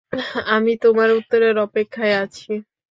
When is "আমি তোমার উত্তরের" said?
0.51-1.55